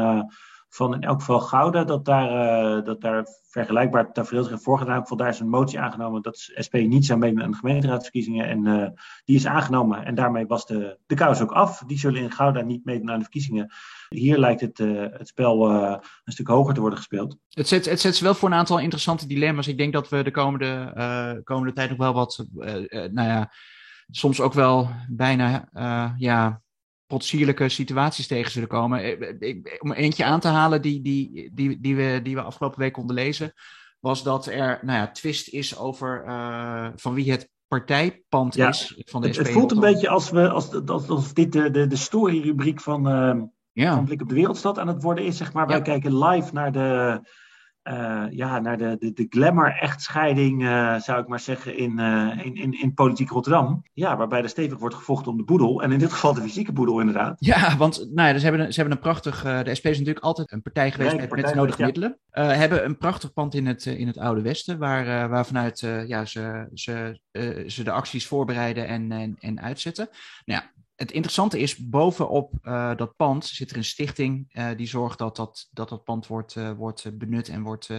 [0.77, 2.31] van in elk geval Gouda, dat daar,
[2.77, 5.07] uh, dat daar vergelijkbaar tafereel zich voorgedaan.
[5.07, 8.47] Voor daar is een motie aangenomen dat SP niet zou meedoen aan de gemeenteraadsverkiezingen.
[8.47, 8.87] En uh,
[9.25, 11.83] die is aangenomen en daarmee was de, de kous ook af.
[11.87, 13.71] Die zullen in Gouda niet meedoen aan de verkiezingen.
[14.09, 17.37] Hier lijkt het, uh, het spel een stuk hoger te worden gespeeld.
[17.49, 19.67] Het zet, het zet ze wel voor een aantal interessante dilemma's.
[19.67, 22.45] Ik denk dat we de komende, komende tijd nog wel wat,
[23.11, 23.51] nou ja,
[24.09, 25.69] soms ook wel bijna,
[26.17, 26.61] ja
[27.07, 29.19] potsierlijke situaties tegen zullen komen.
[29.39, 32.93] Eh, om eentje aan te halen die, die, die, die, we, die we afgelopen week
[32.93, 33.53] konden lezen,
[33.99, 39.01] was dat er nou ja, twist is over uh, van wie het partijpand ja, is
[39.05, 41.87] van de het, Het voelt een beetje als, we, als, als, als dit de, de,
[41.87, 43.93] de story-rubriek van, uh, ja.
[43.93, 45.37] van Blik op de Wereldstad aan het worden is.
[45.37, 45.67] Zeg maar.
[45.67, 47.21] Wij kijken live naar de,
[47.89, 52.55] uh, ja, naar de, de, de glamour-echtscheiding, uh, zou ik maar zeggen, in, uh, in,
[52.55, 53.83] in, in politiek Rotterdam.
[53.93, 55.81] Ja, waarbij er stevig wordt gevochten om de boedel.
[55.81, 57.35] En in dit geval de fysieke boedel, inderdaad.
[57.39, 59.41] Ja, want nou ja, ze, hebben, ze hebben een prachtig.
[59.41, 61.85] de SP is natuurlijk altijd een partij geweest met, partij met de nodige ja.
[61.85, 62.17] middelen.
[62.31, 66.69] hebben een prachtig pand in het, in het Oude Westen, waar, waar vanuit ja, ze,
[66.73, 67.19] ze,
[67.67, 70.09] ze de acties voorbereiden en, en, en uitzetten.
[70.45, 74.87] Nou ja, het interessante is, bovenop uh, dat pand zit er een stichting uh, die
[74.87, 77.89] zorgt dat dat, dat, dat pand wordt, uh, wordt benut en wordt,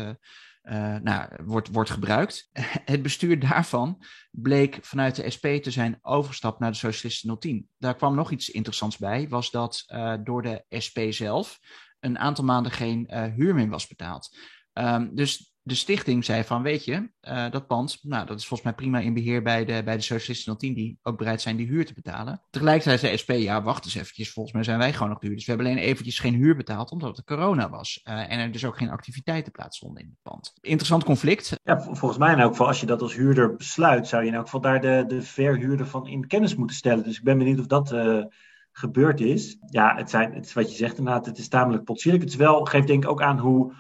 [1.03, 2.49] nou, wordt, wordt gebruikt.
[2.93, 7.69] Het bestuur daarvan bleek vanuit de SP te zijn overgestapt naar de Socialisten 010.
[7.79, 9.85] Daar kwam nog iets interessants bij, was dat
[10.25, 11.59] door de SP zelf
[12.01, 14.37] een aantal maanden geen huur meer was betaald.
[14.73, 18.69] Um, dus de stichting zei van, weet je, uh, dat pand, nou, dat is volgens
[18.69, 21.67] mij prima in beheer bij de, bij de Socialisten 010, die ook bereid zijn die
[21.67, 22.43] huur te betalen.
[22.51, 25.37] Tegelijkertijd zei SP, ja, wacht eens eventjes, volgens mij zijn wij gewoon nog de huur.
[25.37, 28.01] Dus we hebben alleen eventjes geen huur betaald, omdat het corona was.
[28.05, 30.53] Uh, en er dus ook geen activiteiten plaatsvonden in het pand.
[30.61, 31.61] Interessant conflict.
[31.63, 34.35] Ja, volgens mij in elk geval, als je dat als huurder besluit, zou je in
[34.35, 37.05] elk geval daar de, de verhuurder van in kennis moeten stellen.
[37.05, 37.93] Dus ik ben benieuwd of dat...
[37.93, 38.25] Uh
[38.73, 39.57] gebeurd is.
[39.71, 42.25] Ja, het, zijn, het is wat je zegt inderdaad, het is tamelijk potsierlijk.
[42.25, 43.73] Het is wel, geeft denk ik ook aan hoe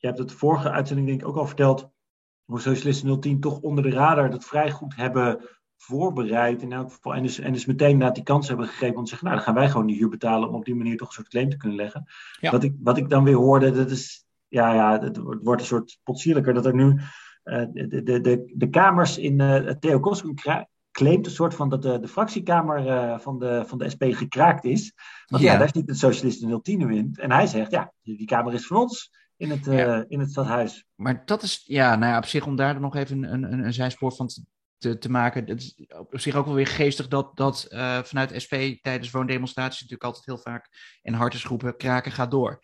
[0.00, 1.90] je hebt het vorige uitzending denk ik ook al verteld,
[2.44, 7.14] hoe Socialisten 010 toch onder de radar dat vrij goed hebben voorbereid in elk geval.
[7.14, 9.46] En dus, en dus meteen na die kans hebben gegeven om te zeggen, nou dan
[9.46, 11.56] gaan wij gewoon die huur betalen om op die manier toch een soort claim te
[11.56, 12.04] kunnen leggen.
[12.40, 12.50] Ja.
[12.50, 15.98] Wat, ik, wat ik dan weer hoorde, dat is, ja, ja, het wordt een soort
[16.02, 17.00] potsierlijker dat er nu
[17.44, 20.34] uh, de, de, de, de kamers in uh, Theo Koskum
[20.90, 24.64] claimt een soort van dat de, de fractiekamer uh, van, de, van de SP gekraakt
[24.64, 24.94] is.
[25.26, 27.14] Want ja, ja daar zit het Socialisten 010 in.
[27.14, 29.10] En hij zegt, ja, die kamer is van ons
[29.40, 30.86] in het, uh, in het stadhuis.
[30.94, 33.72] Maar dat is, ja, nou ja, op zich om daar nog even een, een, een
[33.72, 34.28] zijspoor van
[34.78, 35.46] te, te maken.
[35.46, 39.80] Het is op zich ook wel weer geestig dat, dat uh, vanuit SP tijdens woondemonstraties
[39.80, 40.68] natuurlijk altijd heel vaak
[41.02, 42.60] in hartesgroepen kraken gaat door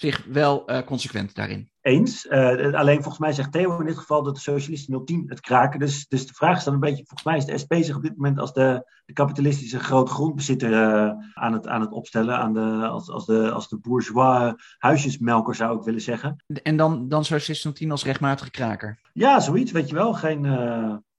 [0.00, 1.70] zich wel uh, consequent daarin.
[1.80, 2.24] Eens.
[2.24, 5.80] Uh, alleen volgens mij zegt Theo in dit geval dat de socialisten 010 het kraken.
[5.80, 8.02] Dus, dus de vraag is dan een beetje, volgens mij is de SP zich op
[8.02, 12.38] dit moment als de, de kapitalistische grote grondbezitter uh, aan, het, aan het opstellen.
[12.38, 16.44] Aan de, als, als, de, als de bourgeois huisjesmelker zou ik willen zeggen.
[16.62, 18.98] En dan, dan socialisten 010 als rechtmatige kraker?
[19.12, 20.14] Ja, zoiets, weet je wel.
[20.14, 20.42] Geen,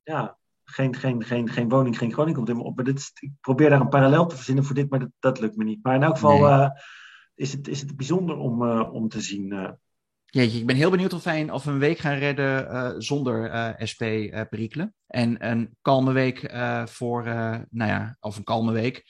[0.04, 2.76] ja, geen, geen, geen, geen woning, geen kroning komt helemaal op.
[2.76, 5.56] Maar dit ik probeer daar een parallel te verzinnen voor dit, maar dat, dat lukt
[5.56, 5.80] me niet.
[5.84, 6.60] Maar in elk geval...
[6.60, 6.70] Nee
[7.40, 9.54] is het, is het bijzonder om, uh, om te zien.
[9.54, 9.70] Uh.
[10.26, 13.76] Jeetje, ik ben heel benieuwd of wij of we een week gaan redden uh, zonder
[13.78, 14.94] SP-perikelen.
[15.08, 16.52] en een kalme week
[16.86, 17.24] voor,
[17.70, 19.04] nou ja, of een kalme week.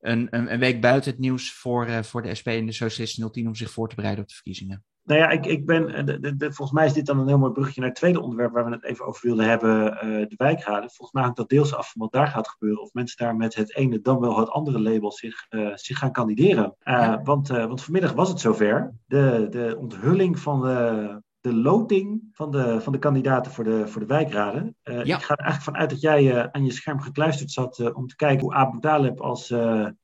[0.00, 3.46] Een, een, een, week buiten het nieuws voor, voor de SP en de Socialisten 010
[3.46, 4.84] om zich voor te bereiden op de verkiezingen.
[5.04, 7.38] Nou ja, ik, ik ben, eh, de, de, volgens mij is dit dan een heel
[7.38, 10.34] mooi bruggetje naar het tweede onderwerp waar we het even over wilden hebben, uh, de
[10.36, 10.90] wijkraden.
[10.90, 12.82] Volgens mij hangt dat deels af van wat daar gaat gebeuren.
[12.82, 16.12] Of mensen daar met het ene dan wel het andere label zich, uh, zich gaan
[16.12, 16.74] kandideren.
[16.84, 18.94] Uh, want, want vanmiddag was het zover.
[19.06, 24.00] De, de onthulling van de, de loting van de, van de kandidaten voor de, voor
[24.00, 24.76] de wijkraden.
[24.82, 25.16] Ja.
[25.16, 28.40] Ik ga er eigenlijk vanuit dat jij aan je scherm gekluisterd zat om te kijken
[28.40, 29.54] hoe Abu Talib als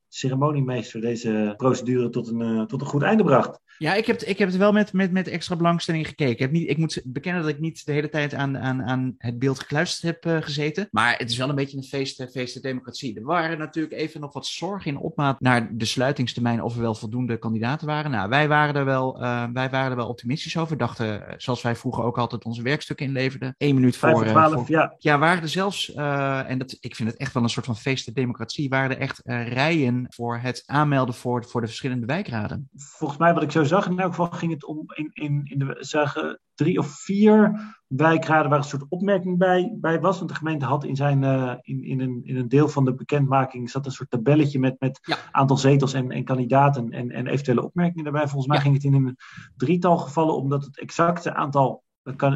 [0.08, 3.60] ceremoniemeester deze procedure tot een, tot een goed einde bracht.
[3.78, 6.32] Ja, ik heb, ik heb het wel met, met, met extra belangstelling gekeken.
[6.32, 9.14] Ik, heb niet, ik moet bekennen dat ik niet de hele tijd aan, aan, aan
[9.18, 10.88] het beeld gekluisterd heb uh, gezeten.
[10.90, 13.16] Maar het is wel een beetje een feest, feest de democratie.
[13.16, 16.94] Er waren natuurlijk even nog wat zorgen in opmaat naar de sluitingstermijn of er wel
[16.94, 18.10] voldoende kandidaten waren.
[18.10, 20.76] Nou, wij waren er wel, uh, wij waren er wel optimistisch over.
[20.76, 23.54] Dachten, zoals wij vroeger ook altijd onze werkstukken inleverden.
[23.58, 24.24] Eén minuut voor.
[24.24, 24.94] 12, voor, ja.
[24.98, 28.04] ja, waren er zelfs, en dat, ik vind het echt wel een soort van feest
[28.04, 32.68] de democratie, waren er echt rijen voor het aanmelden voor, voor de verschillende wijkraden.
[32.74, 35.58] Volgens mij, wat ik zo zag, in elk geval ging het om in, in, in
[35.58, 40.18] de zagen drie of vier wijkraden waar een soort opmerking bij, bij was.
[40.18, 42.94] Want de gemeente had in, zijn, uh, in, in, een, in een deel van de
[42.94, 45.16] bekendmaking zat een soort tabelletje met, met ja.
[45.30, 48.28] aantal zetels en, en kandidaten en, en eventuele opmerkingen daarbij.
[48.28, 48.62] Volgens mij ja.
[48.62, 49.16] ging het in een
[49.56, 51.84] drietal gevallen, omdat het exacte aantal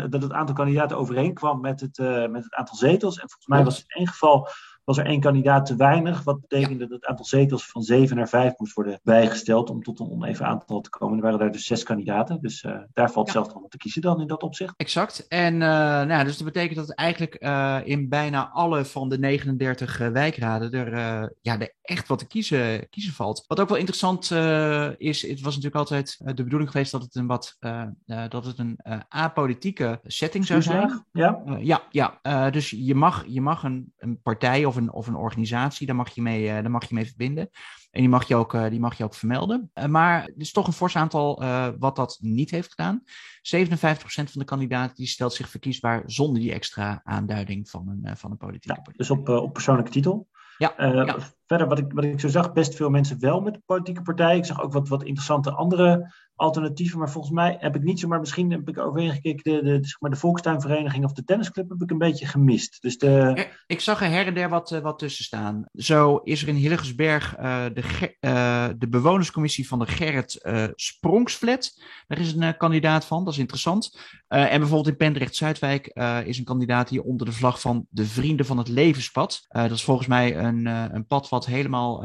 [0.09, 3.15] dat het aantal kandidaten overeenkwam met het, uh, met het aantal zetels.
[3.15, 4.49] En volgens mij was in één geval
[4.91, 6.23] was er één kandidaat te weinig.
[6.23, 10.01] Wat betekende dat het aantal zetels van zeven naar vijf moest worden bijgesteld om tot
[10.01, 11.17] een oneven aantal te komen.
[11.17, 12.41] Er waren daar dus zes kandidaten.
[12.41, 13.33] Dus uh, daar valt ja.
[13.33, 14.75] zelf dan te kiezen dan in dat opzicht.
[14.77, 15.27] Exact.
[15.29, 19.99] En uh, nou, dus dat betekent dat eigenlijk uh, in bijna alle van de 39
[19.99, 20.91] wijkraden er,
[21.41, 23.45] ja, er echt wat te kiezen, kiezen valt.
[23.47, 24.31] Wat ook wel interessant
[24.99, 27.57] is, het was natuurlijk altijd de bedoeling geweest dat het een wat
[28.29, 31.05] dat het een apolitieke setting zou zijn.
[31.13, 32.51] Ja, ja, ja.
[32.51, 36.15] dus je mag, je mag een, een partij of een, of een organisatie, daar mag
[36.15, 37.51] je mee, uh, daar mag je mee verbinden.
[37.91, 39.71] En die mag je ook, uh, die mag je ook vermelden.
[39.75, 41.43] Uh, maar er is toch een fors aantal
[41.79, 43.03] wat dat niet heeft gedaan.
[43.05, 43.05] 57%
[44.03, 48.37] van de kandidaten die stelt zich verkiesbaar zonder die extra aanduiding van een, van een
[48.37, 50.29] politieke ja, Dus op, op persoonlijke titel.
[50.59, 51.17] Ja, ja,
[51.51, 54.37] verder, wat ik, wat ik zo zag, best veel mensen wel met de politieke partij.
[54.37, 56.99] Ik zag ook wat, wat interessante andere alternatieven.
[56.99, 60.01] Maar volgens mij heb ik niet zomaar, misschien heb ik overheen gekeken, de, de, zeg
[60.01, 62.83] maar de volkstuinvereniging of de tennisclub heb ik een beetje gemist.
[62.83, 63.47] Dus de...
[63.67, 65.65] Ik zag er her en der wat, wat tussen staan.
[65.73, 70.69] Zo is er in Hillegersberg uh, de, uh, de bewonerscommissie van de Gerrit uh.
[72.07, 73.99] Daar is een kandidaat van, dat is interessant.
[74.29, 75.87] en bijvoorbeeld in Pendrecht-Zuidwijk
[76.25, 79.45] is een kandidaat hier onder de vlag van de Vrienden van het Levenspad.
[79.49, 82.03] dat is volgens mij een, een pad wat helemaal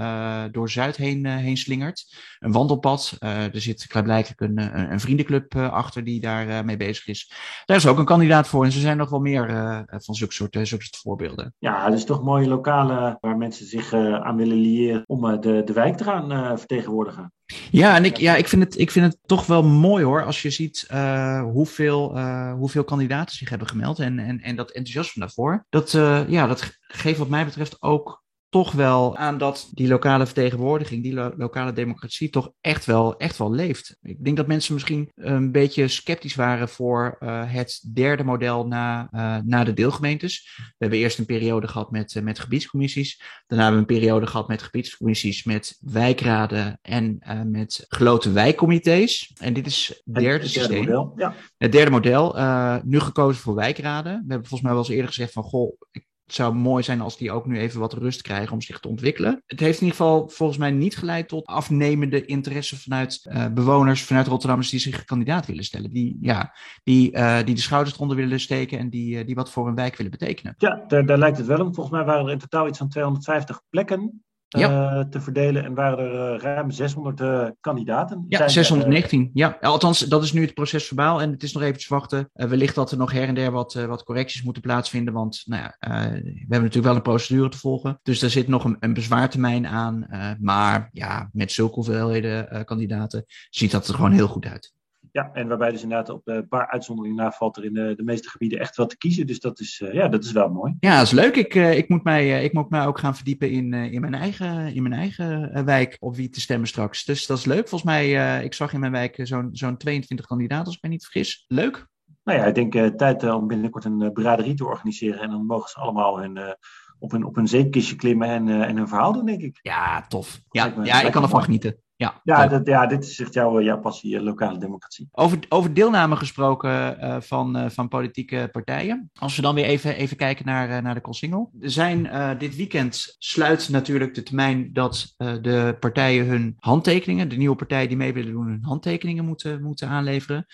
[0.51, 2.15] door Zuid heen, heen slingert.
[2.39, 3.15] Een wandelpad.
[3.19, 7.31] er zit klaarblijkelijk een, een, vriendenclub achter die daar mee bezig is.
[7.65, 8.65] Daar is ook een kandidaat voor.
[8.65, 9.47] En er zijn nog wel meer
[9.87, 11.53] van zulke soort, zulke soort voorbeelden.
[11.57, 15.97] Ja, dus toch mooie lokale waar mensen zich aan willen liëren om de, de wijk
[15.97, 17.33] te gaan vertegenwoordigen.
[17.71, 20.41] Ja, en ik, ja, ik, vind het, ik vind het toch wel mooi hoor, als
[20.41, 25.21] je ziet uh, hoeveel, uh, hoeveel kandidaten zich hebben gemeld en, en, en dat enthousiasme
[25.21, 25.65] daarvoor.
[25.69, 28.23] Dat, uh, ja, dat geeft wat mij betreft ook
[28.55, 33.37] toch wel aan dat die lokale vertegenwoordiging, die lo lokale democratie toch echt wel, echt
[33.37, 33.97] wel leeft.
[34.01, 39.09] Ik denk dat mensen misschien een beetje sceptisch waren voor uh, het derde model na,
[39.11, 40.53] uh, na de deelgemeentes.
[40.55, 43.21] We hebben eerst een periode gehad met, uh, met gebiedscommissies.
[43.47, 47.19] Daarna hebben we een periode gehad met gebiedscommissies, met wijkraden en
[47.51, 49.31] met geloten wijkcomité's.
[49.37, 50.79] En dit is het derde, het derde systeem.
[50.79, 51.35] Model, ja.
[51.57, 52.35] Het derde model.
[52.83, 54.13] nu gekozen voor wijkraden.
[54.13, 57.01] We hebben volgens mij wel eens eerder gezegd van, goh, ik het zou mooi zijn
[57.01, 59.43] als die ook nu even wat rust krijgen om zich te ontwikkelen.
[59.45, 64.03] Het heeft in ieder geval volgens mij niet geleid tot afnemende interesse vanuit uh, bewoners,
[64.03, 65.91] vanuit Rotterdammers die zich kandidaat willen stellen.
[65.91, 69.51] Die, ja, die, uh, die de schouders eronder willen steken en die, uh, die wat
[69.51, 70.55] voor een wijk willen betekenen.
[70.57, 71.73] Ja, daar, daar lijkt het wel om.
[71.73, 74.23] Volgens mij waren er in totaal iets van 250 plekken
[74.59, 74.97] ja.
[74.97, 75.63] uh, te verdelen.
[75.63, 78.25] En waren er uh, ruim 600 uh, kandidaten.
[78.27, 79.29] Ja, 619.
[79.33, 81.21] ja, althans, dat is nu het proces verbaal.
[81.21, 82.29] En het is nog eventjes wachten.
[82.33, 85.13] wellicht dat er nog her en der wat, wat correcties moeten plaatsvinden.
[85.13, 87.99] Want nou ja, we hebben natuurlijk wel een procedure te volgen.
[88.03, 90.07] Dus daar zit nog een, een bezwaartermijn aan.
[90.39, 94.73] maar ja, met zulke hoeveelheden kandidaten ziet dat er gewoon heel goed uit.
[95.15, 98.03] Ja, en waarbij dus inderdaad op een paar uitzonderingen na valt er in de, de
[98.03, 99.27] meeste gebieden echt wat te kiezen.
[99.27, 100.75] Dus dat is, uh, ja, dat is wel mooi.
[100.79, 101.35] Ja, dat is leuk.
[101.35, 104.13] Ik, uh, ik, moet, mij, uh, ik moet mij ook gaan verdiepen in, in mijn
[104.13, 107.05] eigen, in mijn eigen wijk op wie te stemmen straks.
[107.05, 107.67] Dus dat is leuk.
[107.67, 111.03] Volgens mij, ik zag in mijn wijk zo'n zo'n 22 kandidaten, als ik me niet
[111.03, 111.45] vergis.
[111.47, 111.87] Leuk.
[112.23, 115.19] Nou ja, ik denk tijd om binnenkort een braderie te organiseren.
[115.19, 116.55] En dan mogen ze allemaal hun
[116.99, 119.59] op een, op een zeepkistje klimmen en, uh, en een verhaal doen, denk ik.
[119.61, 120.39] Ja, tof.
[120.49, 121.83] Ja, ja ik kan ervan genieten.
[121.97, 125.07] Ja, ja, dat, ja, dit is echt jouw, jouw passie, lokale democratie.
[125.11, 129.09] Over, over deelname gesproken uh, van, uh, van politieke partijen.
[129.13, 131.51] Als we dan weer even, even kijken naar, uh, naar de Colsingel.
[131.61, 137.55] Er zijn dit weekend sluit natuurlijk de termijn dat de partijen hun handtekeningen, de nieuwe
[137.55, 140.45] partijen die mee willen doen, hun handtekeningen moeten, moeten aanleveren.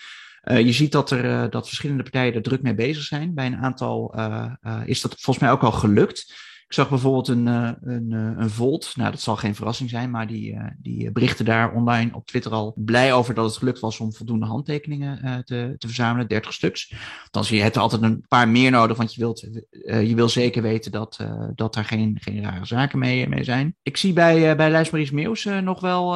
[0.44, 3.34] Uh, je ziet dat, er, uh, dat verschillende partijen er druk mee bezig zijn.
[3.34, 4.52] Bij een aantal uh,
[4.86, 6.34] is dat volgens mij ook al gelukt.
[6.72, 8.94] Ik zag bijvoorbeeld een, uh, een, uh, een Volt.
[8.96, 12.52] Nou, dat zal geen verrassing zijn, maar die, uh, die berichten daar online op Twitter
[12.52, 16.94] al blij over dat het gelukt was om voldoende handtekeningen te, te verzamelen, 30 stuks.
[17.32, 19.48] Zie je het altijd een paar meer nodig, want je wilt,
[19.82, 21.18] je wil zeker weten dat,
[21.56, 23.76] dat daar geen, geen rare zaken mee, mee zijn.
[23.82, 26.12] Ik zie bij, bij Lijst Maries Meeuws nog wel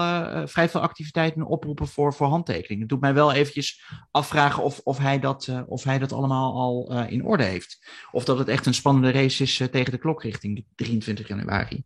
[0.48, 2.80] vrij veel activiteiten oproepen voor, voor handtekeningen.
[2.80, 7.06] Het doet mij wel eventjes afvragen of, of, hij, dat, of hij dat allemaal al
[7.08, 7.88] in orde heeft.
[8.12, 11.84] Of dat het echt een spannende race is tegen de klok richting 23 januari?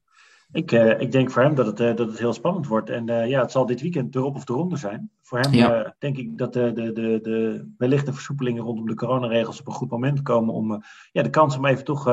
[0.51, 2.89] Ik, uh, ik denk voor hem dat het, uh, dat het heel spannend wordt.
[2.89, 5.11] En uh, ja, het zal dit weekend erop of eronder zijn.
[5.21, 5.95] Voor hem ja.
[5.99, 9.73] denk ik dat de, de, de, de wellicht de versoepelingen rondom de coronaregels op een
[9.73, 12.07] goed moment komen om ja, de kans om even toch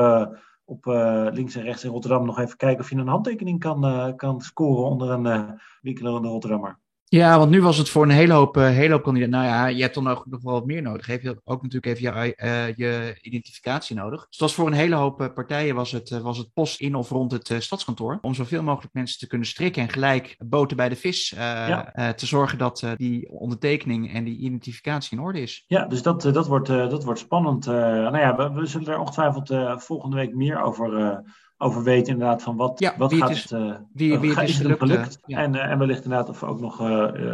[0.65, 0.85] op
[1.33, 4.89] links en rechts in Rotterdam nog even kijken of je een handtekening kan, kan scoren
[4.89, 6.79] onder een winkelende Rotterdammer.
[7.09, 9.35] Ja, want nu was het voor een hele hoop, uh, hele hoop kandidaten.
[9.35, 11.05] Nou ja, je hebt dan ook nog wel wat meer nodig.
[11.05, 14.19] Heb je ook natuurlijk even je, uh, je identificatie nodig.
[14.19, 16.95] Dus het was voor een hele hoop uh, partijen was het, was het post in
[16.95, 18.17] of rond het stadskantoor.
[18.21, 22.13] Om zoveel mogelijk mensen te kunnen strikken en gelijk boten bij de vis ja.
[22.13, 25.63] te zorgen dat die ondertekening en die identificatie in orde is.
[25.67, 27.65] Ja, dus dat, dat, wordt, dat wordt spannend.
[27.65, 31.23] nou ja, we, we zullen er ongetwijfeld volgende week meer over
[31.57, 34.57] over weten inderdaad van wat, ja, wat gaat het, is, uh, wie, wie het is
[34.57, 34.79] gelukt.
[34.79, 35.19] gelukt.
[35.25, 35.37] Ja.
[35.37, 36.75] En, uh, en wellicht inderdaad of we ook nog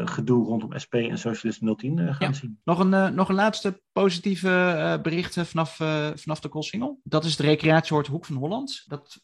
[0.10, 2.34] gedoe rondom SP en Socialist 010 gaan ja.
[2.34, 2.60] zien.
[2.64, 5.76] Nog een, nog een laatste positieve bericht vanaf,
[6.16, 7.00] vanaf de Koolsingel.
[7.04, 8.84] Dat is het recreatieoord Hoek van Holland.
[8.88, 9.20] Dat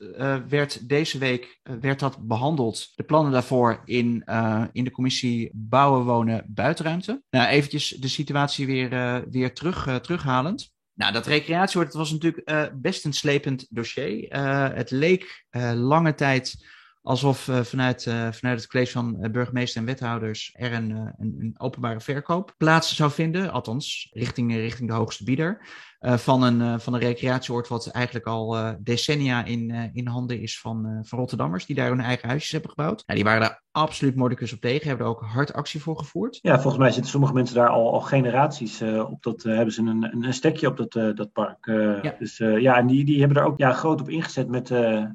[0.47, 2.91] werd deze week werd dat behandeld.
[2.95, 4.23] De plannen daarvoor in,
[4.71, 7.23] in de commissie Bouwen, Wonen, Buitenruimte.
[7.29, 10.71] Nou, eventjes de situatie weer, weer terug, terughalend.
[10.99, 14.35] Nou, dat recreatieoord was natuurlijk uh, best een slepend dossier.
[14.35, 16.65] Uh, het leek uh, lange tijd
[17.01, 22.53] alsof vanuit, vanuit het college van burgemeester en wethouders er een, een, een, openbare verkoop
[22.57, 23.51] plaats zou vinden.
[23.51, 25.67] Althans, richting, richting de hoogste bieder.
[25.99, 31.19] Van, een, van een recreatieoord wat eigenlijk al decennia in, in handen is van, van
[31.19, 33.03] Rotterdammers, die daar hun eigen huisjes hebben gebouwd.
[33.05, 36.39] Nou, die waren daar absoluut Mordicus op tegen, hebben er ook hard actie voor gevoerd.
[36.41, 40.25] Ja, volgens mij zitten sommige mensen daar al, al generaties op dat, hebben ze een,
[40.25, 41.65] een stekje op dat, dat park.
[42.01, 42.15] ja.
[42.19, 44.69] Dus ja, en die, die hebben er ook ja, groot op ingezet met,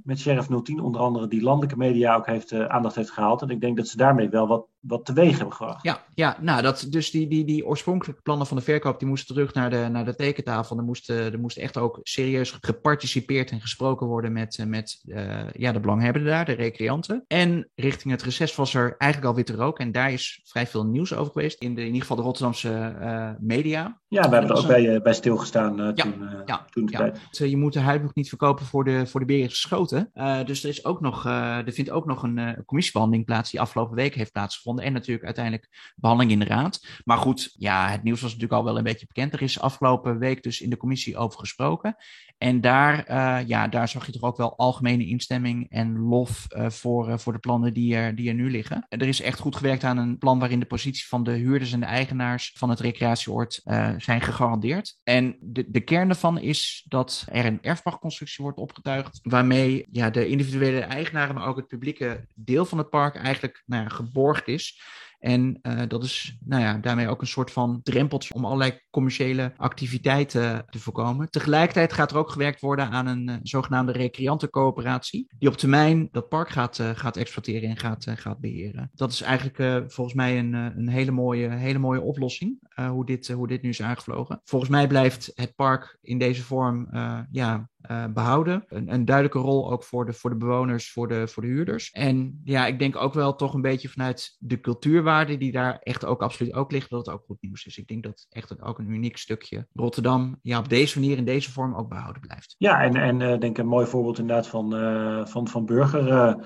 [0.05, 3.43] met Sheriff 010 onder andere, die landelijke media ook heeft, aandacht heeft gehaald.
[3.43, 5.83] En ik denk dat ze daarmee wel wat, wat teweeg hebben gebracht.
[5.83, 9.35] Ja, ja nou, dat, dus die, die, die oorspronkelijke plannen van de verkoop, die moesten
[9.35, 10.74] terug naar de, naar de tekentafel.
[10.79, 15.73] Er moest, er moest echt ook serieus geparticipeerd en gesproken worden met, met uh, ja,
[15.73, 17.25] de belanghebbenden daar, de recreanten.
[17.27, 19.79] En richting het reces was er eigenlijk al witte rook.
[19.79, 23.37] En daar is vrij veel nieuws over geweest, in, de, in ieder geval de Rotterdamse
[23.41, 24.03] media.
[24.15, 26.99] Ja, we hebben er ook bij, bij stilgestaan uh, ja, toen, ja, toen de ja.
[26.99, 27.51] tijd.
[27.51, 30.11] Je moet de huid nog niet verkopen voor de, voor de beren geschoten.
[30.47, 34.15] dus er, is ook nog, er vindt ook nog een commissiebehandeling plaats die afgelopen week
[34.15, 34.85] heeft plaatsgevonden.
[34.85, 36.87] En natuurlijk uiteindelijk behandeling in de raad.
[37.05, 39.33] Maar goed, ja, het nieuws was natuurlijk al wel een beetje bekend.
[39.33, 41.97] Er is afgelopen week dus in de commissie over gesproken.
[42.39, 46.71] En daar, uh, ja, daar zag je toch ook wel algemene instemming en lof uh,
[46.71, 48.87] voor, uh, voor de plannen die er, die er nu liggen.
[48.89, 51.81] Er is echt goed gewerkt aan een plan waarin de positie van de huurders en
[51.81, 53.61] de eigenaars van het recreatieoord
[54.05, 54.99] zijn gegarandeerd.
[55.03, 60.27] En de, de kern daarvan is dat er een erfpachtconstructie wordt opgetuigd, waarmee ja, de
[60.27, 64.83] individuele eigenaren, maar ook het publieke deel van het park eigenlijk nou ja, geborgd is.
[65.25, 69.53] En uh, dat is nou ja, daarmee ook een soort van drempeltje om allerlei commerciële
[69.57, 71.31] activiteiten te voorkomen.
[71.31, 76.29] Tegelijkertijd gaat er ook gewerkt worden aan een uh, zogenaamde recreantencoöperatie, die op termijn dat
[76.29, 78.91] park gaat, uh, gaat exploiteren en gaat, gaat beheren.
[78.95, 82.59] Dat is eigenlijk volgens mij een, een hele, mooie, hele mooie oplossing,
[82.89, 84.41] hoe, dit, hoe dit nu is aangevlogen.
[84.45, 86.89] Volgens mij blijft het park in deze vorm
[87.31, 88.65] ja, uh, behouden.
[88.69, 91.91] Een, een, duidelijke rol ook voor de, voor de bewoners, voor de, voor de huurders.
[91.91, 96.05] En ja, ik denk ook wel toch een beetje vanuit de cultuurwaarde die daar echt
[96.05, 97.79] ook absoluut ook ligt, dat het ook goed nieuws is.
[97.79, 101.53] Ik denk dat echt ook een uniek stukje Rotterdam ja, op deze manier, in deze
[101.53, 102.55] vorm ook behouden blijft.
[102.59, 106.37] Ja, en, en uh, denk een mooi voorbeeld inderdaad van, uh, van, van burger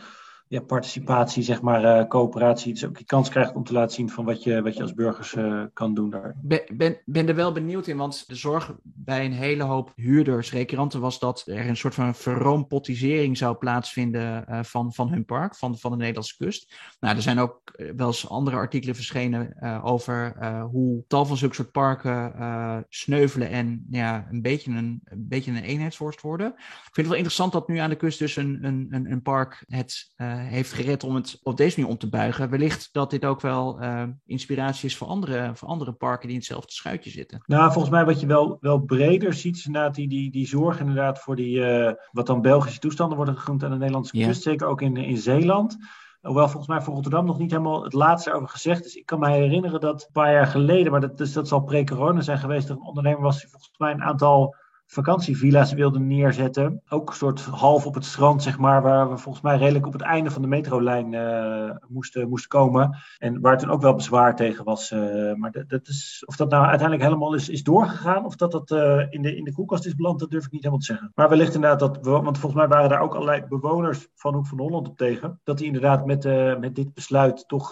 [0.49, 2.73] ja, participatie, zeg maar, uh, coöperatie.
[2.73, 4.95] Dus ook je kans krijgt om te laten zien van wat je, wat je als
[4.95, 6.35] burgers uh, kan doen daar.
[6.43, 10.53] Ben, ben, ben er wel benieuwd in, want de zorg bij een hele hoop huurders,
[10.53, 15.57] recreanten, was dat er een soort van verrompotisering zou plaatsvinden uh, van, van hun park,
[15.57, 16.75] van, van de Nederlandse kust.
[17.01, 17.61] Nou, er zijn ook
[17.97, 20.37] wel eens andere artikelen verschenen over
[20.71, 25.63] hoe tal van zulke soort parken sneuvelen en ja, een beetje een, een beetje een
[25.63, 26.49] eenheidsworst worden.
[26.57, 29.65] Ik vind het wel interessant dat nu aan de kust dus een, een, een park
[29.69, 32.51] het heeft gered om het op deze manier om te buigen.
[32.51, 36.37] Wellicht dat dit ook wel uh, inspiratie is voor andere, voor andere parken die in
[36.37, 37.43] hetzelfde schuitje zitten.
[37.47, 40.81] Nou, volgens mij wat je wel, wel breder ziet, is inderdaad die, die, die zorg
[40.81, 44.45] inderdaad voor die, uh, wat dan Belgische toestanden worden genoemd aan de Nederlandse kust.
[44.45, 44.51] Ja.
[44.51, 45.77] Zeker ook in, in Zeeland.
[46.21, 48.95] Hoewel volgens mij voor Rotterdam nog niet helemaal het laatste over gezegd is.
[48.95, 52.21] Ik kan me herinneren dat een paar jaar geleden, maar dat, dus dat zal pre-corona
[52.21, 54.55] zijn geweest, er een ondernemer was die volgens mij een aantal
[54.91, 56.83] vakantievilla's wilden neerzetten.
[56.89, 59.93] Ook een soort half op het strand, zeg maar, waar we volgens mij redelijk op
[59.93, 62.97] het einde van de metrolijn uh, moesten, moesten komen.
[63.19, 64.91] En waar toen ook wel bezwaar tegen was.
[64.91, 68.53] Uh, maar dat, dat, is, of dat nou uiteindelijk helemaal is, is doorgegaan, of dat
[68.53, 70.93] dat uh, in, de, in de koelkast is beland, dat durf ik niet helemaal te
[70.93, 71.13] zeggen.
[71.15, 74.59] Maar wellicht inderdaad dat, want volgens mij waren daar ook allerlei bewoners van Hoek van
[74.59, 76.25] Holland op tegen, dat die inderdaad met,
[76.61, 77.69] met dit besluit toch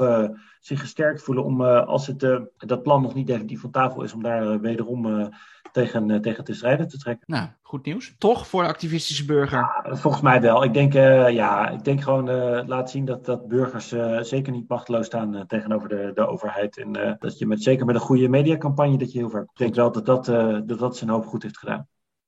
[0.61, 2.21] zich gesterkt voelen om, als het,
[2.57, 5.31] dat plan nog niet definitief van tafel is, om daar wederom
[5.77, 7.25] tegen, uh, tegen te strijden te trekken.
[7.27, 8.15] Nou, goed nieuws.
[8.19, 9.59] Toch voor de activistische burger?
[9.59, 10.65] Ja, volgens mij wel.
[10.65, 13.89] Ik denk, uh, ja, ik denk gewoon uh, laat zien dat, dat burgers
[14.29, 16.79] zeker niet machteloos staan tegenover de, de overheid.
[16.79, 19.43] En dat je met, zeker met een goede mediacampagne dat je heel ver.
[19.43, 21.87] Ik denk wel dat dat, dat, dat zijn hoop goed heeft gedaan.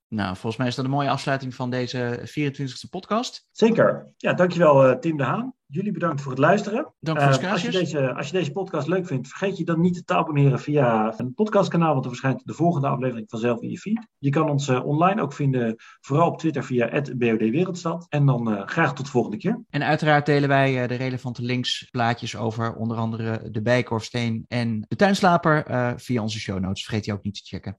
[0.09, 3.47] Nou, volgens mij is dat een mooie afsluiting van deze 24e podcast.
[3.53, 4.12] Zeker.
[4.16, 5.53] Ja, dankjewel Tim de Haan.
[5.66, 6.94] Jullie bedankt voor het luisteren.
[7.01, 9.81] Dank voor uh, als, je deze, als je deze podcast leuk vindt, vergeet je dan
[9.81, 13.79] niet te abonneren via een podcastkanaal, want er verschijnt de volgende aflevering vanzelf in je
[13.79, 14.07] feed.
[14.18, 18.07] Je kan ons uh, online ook vinden, vooral op Twitter via BOD Wereldstad.
[18.09, 19.64] En dan graag tot de volgende keer.
[19.71, 24.97] En uiteraard delen wij de relevante links, plaatjes over onder andere de Bijkorfsteen en de
[24.97, 25.64] Tuinslaper
[26.01, 26.85] via onze show notes.
[26.85, 27.79] Vergeet die ook niet te checken.